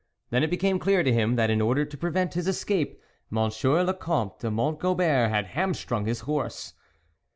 Then 0.31 0.41
it 0.41 0.49
became 0.49 0.79
clear 0.79 1.03
to 1.03 1.13
him, 1.13 1.35
that 1.35 1.51
in 1.51 1.61
order 1.61 1.85
to 1.85 1.95
prevent 1.95 2.33
his 2.33 2.47
escape, 2.47 2.99
Monsieur 3.29 3.83
le 3.83 3.93
Comte 3.93 4.39
de 4.39 4.49
Mont 4.49 4.79
Gobert 4.79 5.29
had 5.29 5.45
hamstrung 5.53 6.07
his 6.07 6.21
horse. 6.21 6.73